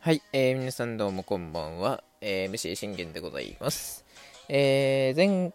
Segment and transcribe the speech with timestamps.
[0.00, 4.04] はい、えー、皆さんどうもこんばんは、えー、MC 信玄でございます。
[4.48, 5.52] えー、前、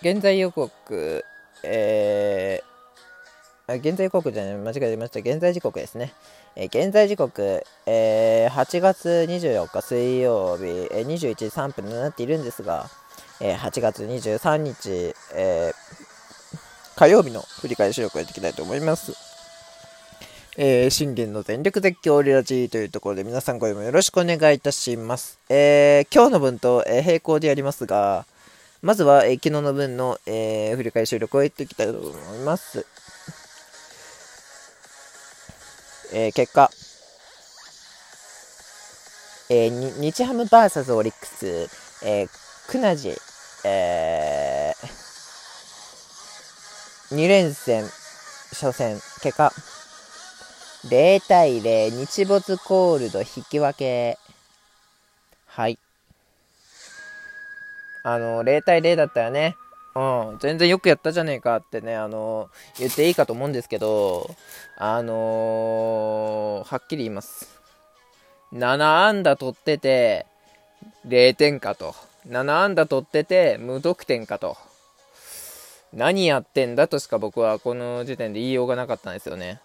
[0.00, 1.24] 現在予告、
[1.62, 5.20] えー、あ、現在予告じゃない、間違えました。
[5.20, 6.14] 現在時刻ですね。
[6.56, 12.88] えー、現在時刻、えー、8月24日水曜日、えー、21時3分になっているんですが、
[13.40, 19.21] えー、8月23日、えー、火曜日の振り返り収録をやっていきたいと思います。
[20.58, 25.38] えー、信玄の全力絶叫リラジーというところで皆さんご用もよろしくお願いいたします。
[25.48, 28.26] えー、今日の分と、えー、並行でやりますが、
[28.82, 32.84] まずは、えー、昨日の分の、えー、振り返り収録をやっていきたいと思います。
[36.12, 36.70] えー、結果、
[39.48, 41.70] えー、日ハム VS オリックス、
[42.04, 42.28] えー、
[42.68, 43.16] クナジ、
[43.64, 47.84] えー、2連戦、
[48.50, 49.50] 初戦、結果、
[50.86, 54.18] 0対0、日没コールド引き分け。
[55.46, 55.78] はい。
[58.04, 59.54] あの、0対0だったらね、
[59.94, 64.34] うん、全然よくやったじゃねえかってね、あの、言っていいかと思うんですけど、
[64.76, 67.60] あのー、はっきり言います。
[68.52, 70.26] 7安打取ってて、
[71.06, 71.94] 0点かと。
[72.28, 74.56] 7安打取ってて、無得点かと。
[75.92, 79.60] 何やってんだとしか僕はこの時点で言いようがなかったんですよね。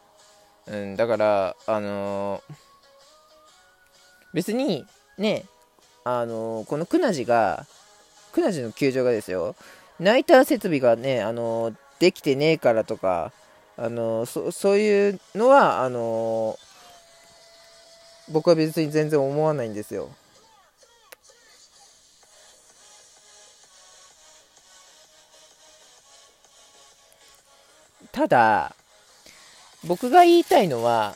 [0.69, 2.53] うん、だから、あのー、
[4.33, 4.85] 別に、
[5.17, 5.45] ね、
[6.03, 7.65] あのー、このクナジが、
[8.33, 9.55] クナジの球場がですよ、
[9.99, 13.31] ナイター設備がね、あのー、できてねえからとか、
[13.79, 16.57] あのそそういうのは、あの
[18.29, 20.09] 僕は別に全然思わないんですよ。
[28.11, 28.75] ただ、
[29.87, 31.15] 僕が言いたいのは、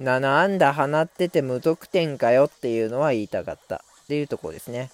[0.00, 4.90] 7安打放ってて無得点かよっていうのは言いたかったっていうところですね。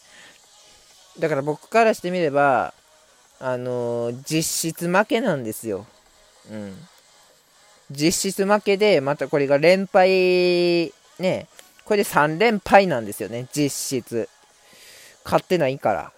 [1.19, 2.73] だから僕からしてみれば、
[3.39, 5.87] あのー、実質負けなんですよ。
[6.51, 6.75] うん。
[7.91, 11.49] 実質負けで、またこれが連敗、ね、
[11.85, 14.29] これで3連敗なんですよね、実質。
[15.25, 16.13] 勝ってないから。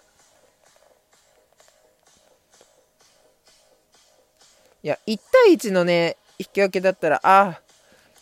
[4.86, 7.60] いや、1対1のね、引き分けだったら、ああ、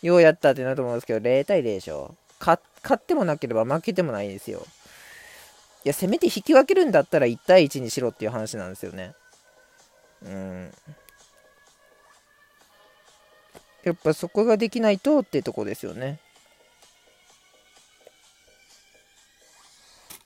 [0.01, 2.15] ようやったってなると思うんですけど、0対0でしょ。
[2.39, 2.59] 勝
[2.91, 4.65] ってもなければ負けてもないんですよ。
[5.83, 9.13] いや、せめて引き分けるんだったら1対1にしろっていう話なんですよね。
[10.23, 10.71] うん。
[13.83, 16.19] やっぱそこができないとってとこですよね。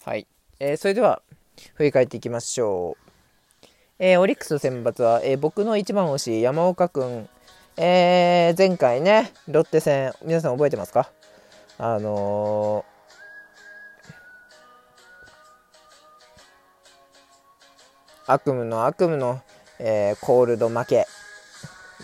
[0.06, 0.26] はい。
[0.62, 1.22] えー、それでは、
[1.74, 3.09] 振り返っていきましょう。
[4.02, 7.28] えー、オリックス選抜は、えー、僕の一番推し、山岡君、
[7.76, 11.12] えー、前回ね、ロッテ戦、皆さん覚えてますか？
[11.78, 12.86] あの
[18.26, 19.42] 悪夢の悪夢の、
[19.80, 21.06] えコールド負け。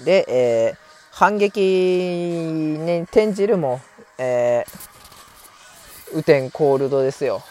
[0.04, 0.74] で、え
[1.12, 3.80] 反撃に転じるも、
[4.18, 7.42] えー、雨天コールドですよ。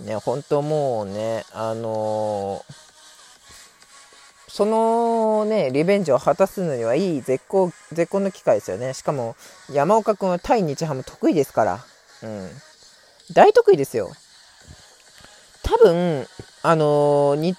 [0.00, 2.74] ね、本当もうね、あのー、
[4.48, 8.92] そのね、リベンジを果たすのにはいい絶好、絶好の機会ですよね。
[8.92, 9.36] しかも、
[9.72, 11.84] 山岡君は対日ハム得意ですから。
[12.22, 12.50] うん。
[13.32, 14.10] 大得意ですよ。
[15.62, 16.26] 多分、
[16.62, 17.56] あのー、に、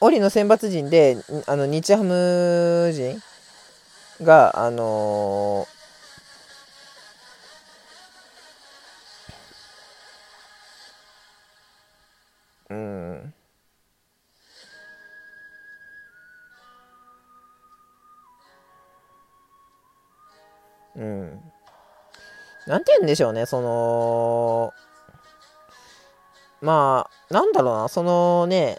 [0.00, 3.22] 折の選抜陣で、あの、日ハム陣
[4.22, 5.73] が、あのー
[12.70, 13.34] うん。
[20.96, 21.40] うん。
[22.66, 24.72] なんて言うんでしょうね、その、
[26.62, 28.78] まあ、なんだろうな、そのね、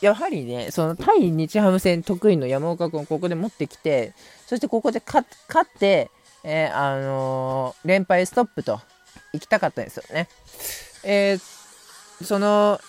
[0.00, 4.14] やはりね、その対日ハム戦得意の山岡君をここで持ってきて、
[4.46, 6.10] そしてここで勝って、
[6.44, 8.80] えー、あのー、連敗ストップと
[9.32, 10.28] 行きたかったんですよね。
[11.04, 12.80] えー、その、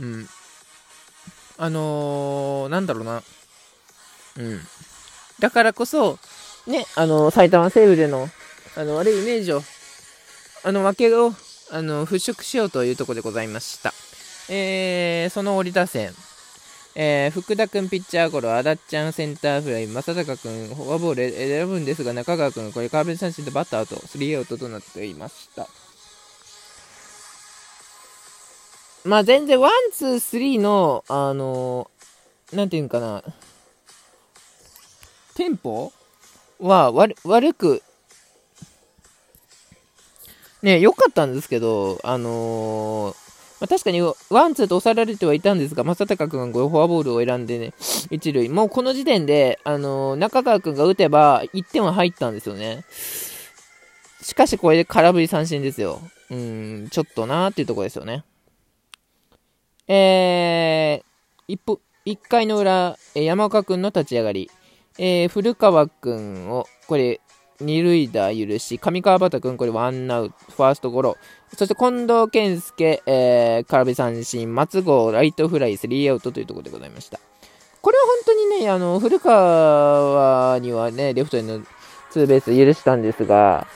[0.00, 0.28] うん。
[1.58, 3.22] あのー、なんだろうな。
[4.38, 4.60] うん。
[5.40, 6.18] だからこそ、
[6.66, 8.28] ね、あのー、埼玉西部での、
[8.76, 9.62] あの、悪いイメージを
[10.62, 11.32] あの、負けを、
[11.70, 13.94] あの、払拭しようというところでございました。
[14.48, 16.12] えー、その折り打線、
[16.96, 25.68] えー、福田君ピッチャーゴロ、足立ちゃんセンターフライ、正隆君フォアボール選ぶんですが、中川君、これ空振り三振でバッターアウト、スリーアウトとなっていました。
[29.04, 33.22] まあ全然、ワン、ツー、スリーの、あのー、なんていうかな、
[35.36, 35.92] テンポ
[36.58, 37.82] は悪悪く、
[40.62, 43.16] ね、良かったんですけど、あのー、
[43.60, 47.72] ま、確かにワン、ツーと抑えられてはいたんですが、正尚君がフォアボールを選んでね、
[48.10, 48.48] 一塁。
[48.48, 52.84] もうこの時点で、あのー、中川君が打てば1点は入ったんですよね。
[54.22, 56.00] しかしこれで空振り三振ですよ。
[56.30, 58.24] うん、ちょっとなーっていうところですよね。
[59.88, 64.50] えー、一歩、1回の裏、山岡君の立ち上がり、
[64.98, 67.20] えー、古川君を、これ、
[67.60, 71.16] 二塁打許し、上川端君、これワンアウト、ファーストゴロ、
[71.56, 77.18] そして近藤健介、えー、空振り三振、松郷、ライトフライ、スリーアウトというところでございました。
[77.82, 81.60] これは本当にね、あの、古川にはね、レフトへの
[82.10, 83.66] ツーベース許したんですが、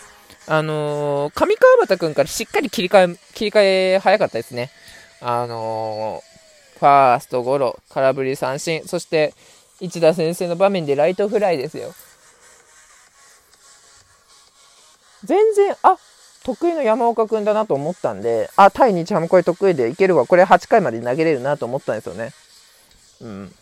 [0.46, 3.62] あのー、上川端君からしっかり切り替え、切り替
[3.94, 4.70] え早かったですね。
[5.20, 9.32] あのー、ファーストゴロ、空振り三振、そして
[9.80, 11.94] 一田先生の場面でライトフライですよ。
[15.24, 15.96] 全然、あ
[16.44, 20.26] 得意の山岡君だなと思ったんで、あ、対日ハムこれ得意でいけるわ。
[20.26, 22.32] これ8回まで投げれるなと思ったんですよね。
[23.22, 23.54] うん。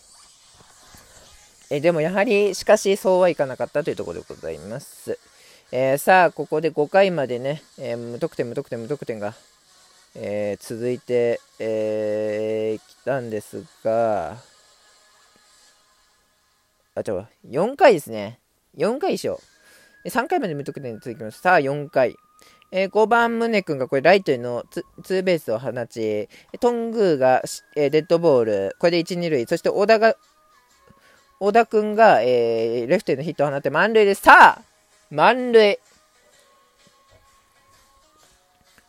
[1.70, 5.18] えでもやはり、しかしそうはいかなかったというところでございます。
[5.70, 9.34] えー、さあ、ここで5回までね、えー、無得点、無得点、無得点が
[10.14, 14.36] えー、続いて、えー、たんですが、
[16.94, 18.38] あ、ちょ、4回ですね。
[18.76, 19.40] 4回でしょ。
[20.04, 21.40] 3回まで無得点続きます。
[21.40, 22.16] さあ、4回。
[22.70, 26.28] えー、5番、宗君がこれライトへのツーベースを放ち、
[26.58, 27.42] トングーが、
[27.76, 30.16] えー、デッドボール、これで1、2塁、そして小田が、
[31.38, 34.22] 小田君が、えー、レフトへのヒットを放って満塁です。
[34.22, 34.62] さあ
[35.10, 35.78] 満塁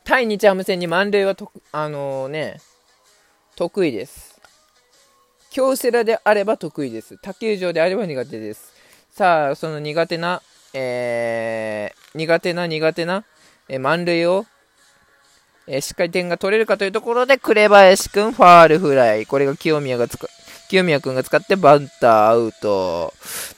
[0.06, 2.62] 対日ハム戦に満塁はと、あのー、ね、
[3.56, 4.40] 得意です。
[5.50, 7.18] 京セラであれば得意です。
[7.18, 8.74] 他球場であれば苦手です。
[9.12, 10.42] さあ、その苦手な、
[10.74, 13.24] えー、苦手な苦手な、
[13.70, 14.46] えー、満塁を、
[15.68, 19.26] えー、しっかり点が取れるかというところで、紅林くんファールフライ。
[19.26, 20.28] これが清宮が使
[20.70, 23.14] 清宮君が使ってバンターアウト。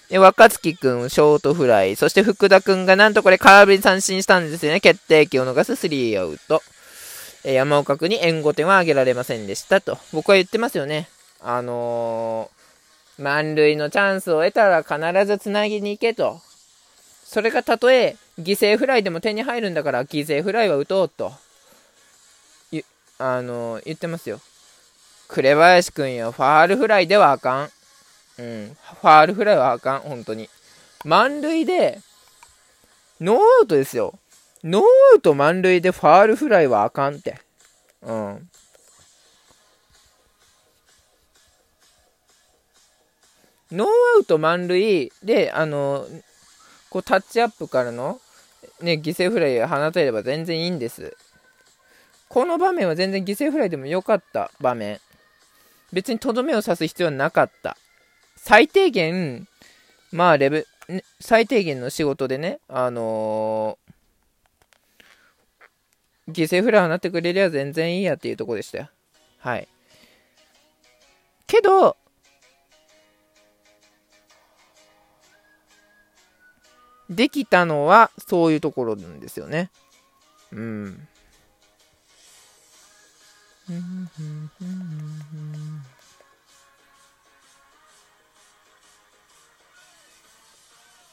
[0.10, 1.96] で若月君、ショートフライ。
[1.96, 4.82] そして福田君がなんとこれ空振り三振したんですよね。
[4.82, 6.62] 決定機を逃すスリーアウト
[7.46, 7.54] え。
[7.54, 9.98] 山岡君に援護点は挙げられませんでしたと。
[10.12, 11.08] 僕は言ってますよね。
[11.42, 16.42] あのー、満塁のチャンスを得たら必ず繋ぎに行けと。
[17.26, 21.34] それがたとえ犠牲フライでも点入るんだから犠牲フライは打とうと。
[23.18, 24.42] あの、言ってますよ。
[25.28, 27.70] 紅林くんよ、ファールフライではあかん。
[28.38, 30.50] うん、ファールフライはあかん、本当に。
[31.06, 32.02] 満塁で、
[33.22, 34.20] ノーアウトですよ。
[34.64, 34.84] ノー
[35.14, 37.40] アウト満塁でファールフライはあかんって。
[38.02, 38.50] うん。
[43.72, 43.88] ノー
[44.18, 46.06] アウト満塁で、あの、
[46.96, 48.22] こうタッチアップからの、
[48.80, 51.18] ね、犠牲フライ放てれば全然いいんです。
[52.30, 55.02] この場面は全然犠牲フライでも良かった場面。
[55.92, 57.76] 別にとどめを刺す必要はなかった。
[58.38, 59.46] 最低限、
[60.14, 68.90] まあレベ、ね、最低限の仕事でね、あのー、犠牲フライ放ってくれりゃ全然いいやっていうとこでしたよ。
[69.40, 69.68] はい。
[71.46, 71.98] けど、
[77.10, 79.70] できたのはそういうところなんですよね。
[80.52, 81.08] うん。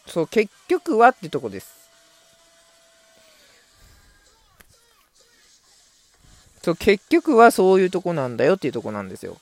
[0.07, 1.73] そう、結局はってとこです。
[6.63, 9.39] そう、結局はそういうとこなんだよっていうとこなんですよ。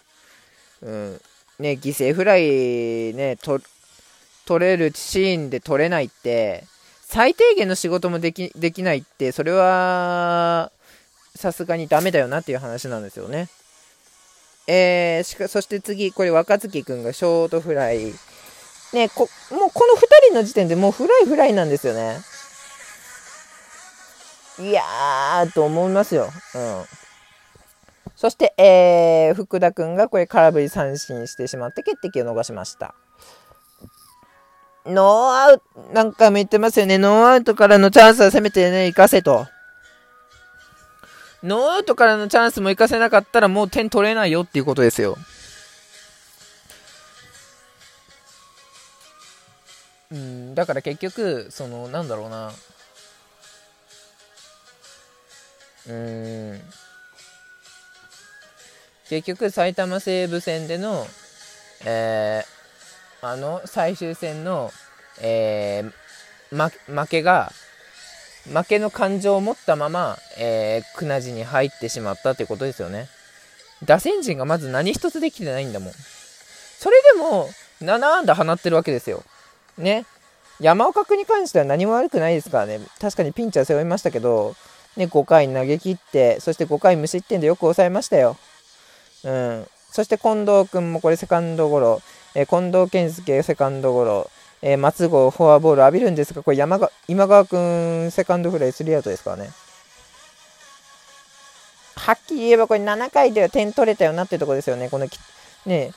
[0.83, 1.21] うん。
[1.59, 3.61] ね、犠牲フライね、と、
[4.50, 6.64] 取れるシーンで取れないって、
[7.02, 10.73] 最低限の仕事もでき、できないって、それは、
[11.37, 13.49] さすがにダメだよなっていう話なんですよね。
[14.66, 18.12] えー、しか、そして次、これ若月くんがショートフライ。
[18.92, 22.19] ね、こ、もうこの2人の時点でもうフライフライなんですよね。
[24.59, 26.28] いやー、と思いますよ。
[26.57, 26.85] うん。
[28.16, 32.97] そして、えー、福田くんがこれ空振り三振してしまって決定機を逃しました。
[34.87, 36.99] ノーアウト、何回も言ってますよね。
[36.99, 39.47] ノーアウトからのチャンスはせめてね、生かせと。
[41.43, 45.17] ノーアウトからのチャンスも生かせなかったらもう点取れないよっていうことですよ。
[50.13, 52.53] うん、だから結局、その、なんだろうな。
[55.89, 56.61] うん。
[59.09, 61.07] 結局、埼玉西武戦での、
[61.85, 62.60] えー、
[63.23, 64.71] あの、最終戦の、
[65.21, 67.53] えー、負けが、
[68.53, 73.09] 負けの感情を持ったまま、えー、くじに入ってしまったということですよね。
[73.85, 75.93] 打線陣がまず何一つできてないんだもん。
[76.79, 77.49] それでも、
[77.83, 79.23] 7安打放ってるわけですよ。
[79.77, 80.07] ね。
[80.61, 82.81] 山岡君に関しては何も悪くないですからね。
[83.00, 84.55] 確かにピンチは背負いましたけど、
[84.97, 88.37] ね、5回投げ切って、そして5回無失点でよく抑えましたよ。
[89.25, 89.67] うん。
[89.91, 92.03] そして近藤君もこれセカンドゴロ、
[92.35, 94.31] えー、近藤健介セカンドゴロ、
[94.63, 99.51] えー、松郷フォアボール浴びるんですが、これ山が今川君セカンドフライスリーアウトですからね。
[101.97, 104.89] はっきり言えばこれ7回では点取れたよなっていうところですよね。
[104.89, 105.07] この
[105.67, 105.93] ね、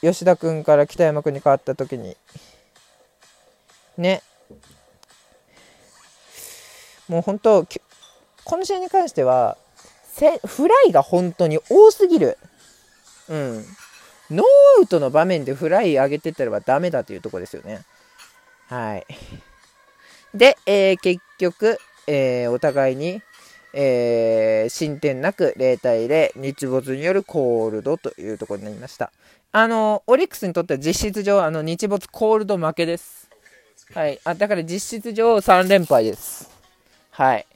[0.00, 2.16] 吉田君から北山君に変わった時に。
[3.96, 4.22] ね。
[7.08, 7.66] もう本当、
[8.44, 9.56] この試合に関しては、
[10.46, 12.38] フライが本当に多すぎる。
[13.28, 13.64] うん。
[14.30, 17.82] ノーアウトの場面でフライ上げてったらダメだというところですよね。
[18.68, 19.06] はい。
[20.34, 23.22] で、えー、結局、えー、お互いに、
[23.72, 29.12] えー、進展なく0対0、日没によるコールドというところになりました。
[29.52, 33.30] あの、オリックスにとっては実質上、あの、日没コールド負けです。
[33.92, 34.18] はい。
[34.24, 36.50] あ、だから実質上3連敗です。
[37.10, 37.46] はい。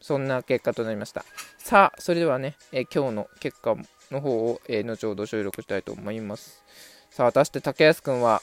[0.00, 1.24] そんな結果となりました。
[1.68, 3.76] さあ、それではね、え今日の結果
[4.10, 6.62] の方を、え後ほど収録したいと思います。
[7.10, 8.40] さあ、果たして竹安君は、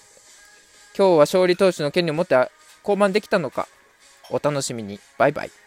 [0.96, 2.52] 今日は勝利投手の権利を持って
[2.84, 3.68] 降板できたのか、
[4.30, 5.00] お楽しみに。
[5.18, 5.50] バイバイ。